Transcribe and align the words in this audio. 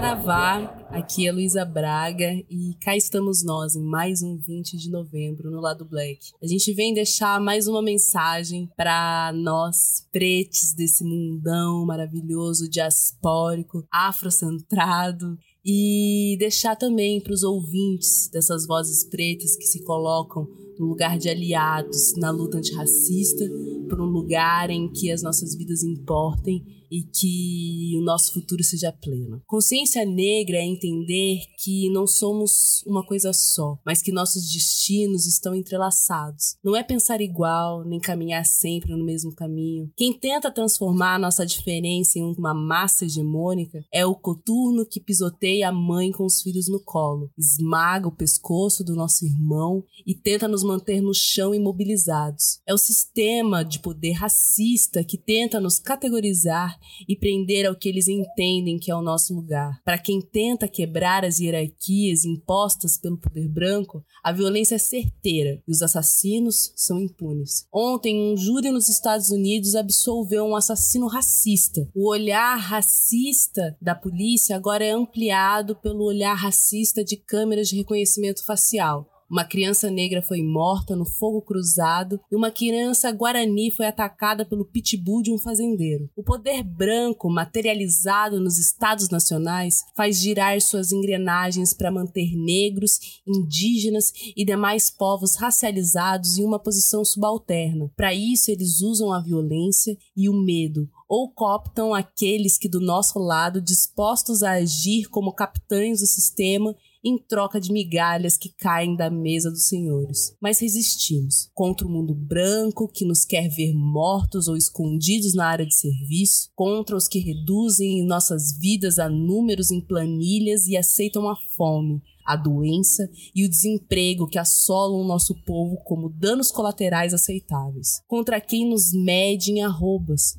Vá, 0.00 0.58
aqui 0.90 1.26
é 1.26 1.32
Luísa 1.32 1.64
Braga 1.64 2.32
e 2.48 2.72
cá 2.80 2.96
estamos 2.96 3.42
nós 3.42 3.74
em 3.74 3.82
mais 3.82 4.22
um 4.22 4.36
20 4.36 4.76
de 4.76 4.88
novembro 4.88 5.50
no 5.50 5.60
Lado 5.60 5.84
Black. 5.84 6.30
A 6.40 6.46
gente 6.46 6.72
vem 6.72 6.94
deixar 6.94 7.40
mais 7.40 7.66
uma 7.66 7.82
mensagem 7.82 8.70
para 8.76 9.32
nós, 9.34 10.06
pretes 10.12 10.72
desse 10.72 11.02
mundão 11.02 11.84
maravilhoso, 11.84 12.70
diaspórico, 12.70 13.84
afrocentrado 13.90 15.36
e 15.64 16.36
deixar 16.38 16.76
também 16.76 17.20
para 17.20 17.32
os 17.32 17.42
ouvintes 17.42 18.30
dessas 18.32 18.68
vozes 18.68 19.02
pretas 19.02 19.56
que 19.56 19.66
se 19.66 19.82
colocam 19.82 20.46
no 20.78 20.86
lugar 20.86 21.18
de 21.18 21.28
aliados 21.28 22.14
na 22.16 22.30
luta 22.30 22.58
antirracista, 22.58 23.44
por 23.88 24.00
um 24.00 24.06
lugar 24.06 24.70
em 24.70 24.88
que 24.88 25.10
as 25.10 25.24
nossas 25.24 25.56
vidas 25.56 25.82
importem 25.82 26.64
e 26.90 27.02
que 27.02 27.96
o 27.96 28.02
nosso 28.02 28.32
futuro 28.32 28.62
seja 28.62 28.92
pleno. 28.92 29.42
Consciência 29.46 30.04
negra 30.04 30.56
é 30.56 30.64
entender 30.64 31.40
que 31.62 31.90
não 31.90 32.06
somos 32.06 32.82
uma 32.86 33.04
coisa 33.04 33.32
só, 33.32 33.78
mas 33.84 34.02
que 34.02 34.12
nossos 34.12 34.50
destinos 34.50 35.26
estão 35.26 35.54
entrelaçados. 35.54 36.56
Não 36.62 36.76
é 36.76 36.82
pensar 36.82 37.20
igual, 37.20 37.84
nem 37.84 38.00
caminhar 38.00 38.44
sempre 38.44 38.94
no 38.94 39.04
mesmo 39.04 39.34
caminho. 39.34 39.90
Quem 39.96 40.12
tenta 40.12 40.50
transformar 40.50 41.18
nossa 41.18 41.44
diferença 41.44 42.18
em 42.18 42.22
uma 42.22 42.54
massa 42.54 43.04
hegemônica 43.04 43.84
é 43.92 44.04
o 44.04 44.14
coturno 44.14 44.86
que 44.86 45.00
pisoteia 45.00 45.68
a 45.68 45.72
mãe 45.72 46.12
com 46.12 46.24
os 46.24 46.42
filhos 46.42 46.68
no 46.68 46.80
colo, 46.80 47.30
esmaga 47.36 48.08
o 48.08 48.14
pescoço 48.14 48.84
do 48.84 48.94
nosso 48.94 49.24
irmão 49.24 49.84
e 50.06 50.14
tenta 50.14 50.48
nos 50.48 50.62
manter 50.62 51.00
no 51.00 51.14
chão 51.14 51.54
imobilizados. 51.54 52.60
É 52.66 52.72
o 52.72 52.78
sistema 52.78 53.64
de 53.64 53.78
poder 53.78 54.12
racista 54.12 55.04
que 55.04 55.18
tenta 55.18 55.60
nos 55.60 55.78
categorizar 55.78 56.77
e 57.08 57.16
prender 57.16 57.66
ao 57.66 57.76
que 57.76 57.88
eles 57.88 58.08
entendem 58.08 58.78
que 58.78 58.90
é 58.90 58.94
o 58.94 59.02
nosso 59.02 59.34
lugar. 59.34 59.80
Para 59.84 59.98
quem 59.98 60.20
tenta 60.20 60.68
quebrar 60.68 61.24
as 61.24 61.38
hierarquias 61.38 62.24
impostas 62.24 62.98
pelo 62.98 63.18
poder 63.18 63.48
branco, 63.48 64.04
a 64.22 64.32
violência 64.32 64.74
é 64.74 64.78
certeira 64.78 65.62
e 65.66 65.70
os 65.70 65.82
assassinos 65.82 66.72
são 66.76 67.00
impunes. 67.00 67.66
Ontem, 67.72 68.32
um 68.32 68.36
júri 68.36 68.70
nos 68.70 68.88
Estados 68.88 69.30
Unidos 69.30 69.74
absolveu 69.74 70.44
um 70.44 70.56
assassino 70.56 71.06
racista. 71.06 71.88
O 71.94 72.08
olhar 72.10 72.56
racista 72.56 73.76
da 73.80 73.94
polícia 73.94 74.56
agora 74.56 74.84
é 74.84 74.90
ampliado 74.90 75.76
pelo 75.76 76.04
olhar 76.04 76.34
racista 76.34 77.04
de 77.04 77.16
câmeras 77.16 77.68
de 77.68 77.76
reconhecimento 77.76 78.44
facial. 78.44 79.17
Uma 79.30 79.44
criança 79.44 79.90
negra 79.90 80.22
foi 80.22 80.42
morta 80.42 80.96
no 80.96 81.04
fogo 81.04 81.42
cruzado 81.42 82.18
e 82.32 82.34
uma 82.34 82.50
criança 82.50 83.12
guarani 83.12 83.70
foi 83.70 83.86
atacada 83.86 84.42
pelo 84.42 84.64
pitbull 84.64 85.20
de 85.20 85.30
um 85.30 85.36
fazendeiro. 85.36 86.08
O 86.16 86.22
poder 86.22 86.62
branco, 86.62 87.28
materializado 87.28 88.40
nos 88.40 88.58
estados 88.58 89.10
nacionais, 89.10 89.84
faz 89.94 90.18
girar 90.18 90.58
suas 90.62 90.92
engrenagens 90.92 91.74
para 91.74 91.92
manter 91.92 92.34
negros, 92.36 93.20
indígenas 93.26 94.12
e 94.34 94.46
demais 94.46 94.88
povos 94.90 95.36
racializados 95.36 96.38
em 96.38 96.44
uma 96.44 96.58
posição 96.58 97.04
subalterna. 97.04 97.90
Para 97.94 98.14
isso, 98.14 98.50
eles 98.50 98.80
usam 98.80 99.12
a 99.12 99.20
violência 99.20 99.94
e 100.16 100.30
o 100.30 100.32
medo, 100.32 100.88
ou 101.06 101.30
cooptam 101.30 101.92
aqueles 101.92 102.56
que 102.56 102.68
do 102.68 102.80
nosso 102.80 103.18
lado, 103.18 103.60
dispostos 103.60 104.42
a 104.42 104.52
agir 104.52 105.10
como 105.10 105.34
capitães 105.34 106.00
do 106.00 106.06
sistema, 106.06 106.74
em 107.04 107.18
troca 107.18 107.60
de 107.60 107.72
migalhas 107.72 108.36
que 108.36 108.48
caem 108.48 108.96
da 108.96 109.10
mesa 109.10 109.50
dos 109.50 109.68
senhores. 109.68 110.34
Mas 110.40 110.58
resistimos 110.58 111.50
contra 111.54 111.86
o 111.86 111.90
mundo 111.90 112.14
branco 112.14 112.88
que 112.88 113.04
nos 113.04 113.24
quer 113.24 113.48
ver 113.48 113.72
mortos 113.74 114.48
ou 114.48 114.56
escondidos 114.56 115.34
na 115.34 115.46
área 115.46 115.66
de 115.66 115.74
serviço, 115.74 116.50
contra 116.54 116.96
os 116.96 117.08
que 117.08 117.18
reduzem 117.18 118.04
nossas 118.04 118.58
vidas 118.58 118.98
a 118.98 119.08
números 119.08 119.70
em 119.70 119.80
planilhas 119.80 120.66
e 120.66 120.76
aceitam 120.76 121.28
a 121.28 121.36
fome, 121.56 122.02
a 122.28 122.36
doença 122.36 123.08
e 123.34 123.44
o 123.44 123.48
desemprego 123.48 124.28
que 124.28 124.38
assolam 124.38 125.00
o 125.00 125.06
nosso 125.06 125.34
povo 125.44 125.78
como 125.84 126.10
danos 126.10 126.50
colaterais 126.50 127.14
aceitáveis, 127.14 128.02
contra 128.06 128.40
quem 128.40 128.68
nos 128.68 128.92
mede 128.92 129.50
em 129.50 129.62
arrobas, 129.62 130.36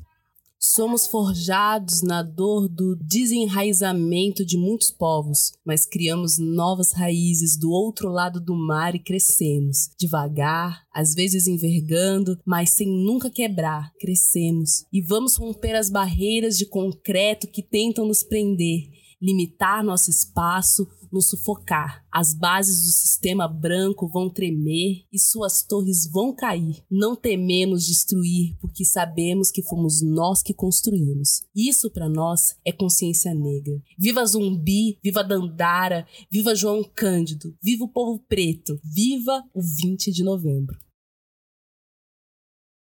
Somos 0.62 1.06
forjados 1.06 2.02
na 2.02 2.22
dor 2.22 2.68
do 2.68 2.94
desenraizamento 2.94 4.44
de 4.44 4.58
muitos 4.58 4.90
povos, 4.90 5.52
mas 5.64 5.86
criamos 5.86 6.38
novas 6.38 6.92
raízes 6.92 7.58
do 7.58 7.70
outro 7.70 8.10
lado 8.10 8.38
do 8.38 8.54
mar 8.54 8.94
e 8.94 8.98
crescemos. 8.98 9.88
Devagar, 9.98 10.82
às 10.92 11.14
vezes 11.14 11.46
envergando, 11.46 12.38
mas 12.44 12.74
sem 12.74 12.86
nunca 12.86 13.30
quebrar, 13.30 13.90
crescemos. 13.98 14.84
E 14.92 15.00
vamos 15.00 15.36
romper 15.36 15.74
as 15.74 15.88
barreiras 15.88 16.58
de 16.58 16.66
concreto 16.66 17.48
que 17.48 17.62
tentam 17.62 18.06
nos 18.06 18.22
prender, 18.22 18.82
limitar 19.20 19.84
nosso 19.84 20.10
espaço, 20.10 20.86
nos 21.12 21.28
sufocar. 21.28 22.04
As 22.10 22.32
bases 22.34 22.84
do 22.84 22.92
sistema 22.92 23.46
branco 23.46 24.08
vão 24.08 24.30
tremer 24.30 25.04
e 25.12 25.18
suas 25.18 25.62
torres 25.62 26.10
vão 26.10 26.34
cair. 26.34 26.82
Não 26.90 27.14
tememos 27.14 27.86
destruir, 27.86 28.56
porque 28.60 28.84
sabemos 28.84 29.50
que 29.50 29.62
fomos 29.62 30.02
nós 30.02 30.42
que 30.42 30.54
construímos. 30.54 31.42
Isso 31.54 31.90
para 31.90 32.08
nós 32.08 32.56
é 32.64 32.72
consciência 32.72 33.34
negra. 33.34 33.80
Viva 33.98 34.24
Zumbi, 34.24 34.98
viva 35.02 35.22
Dandara, 35.22 36.06
viva 36.30 36.54
João 36.54 36.84
Cândido, 36.94 37.54
viva 37.62 37.84
o 37.84 37.92
povo 37.92 38.18
preto, 38.28 38.80
viva 38.84 39.42
o 39.54 39.60
20 39.60 40.10
de 40.12 40.22
novembro. 40.22 40.76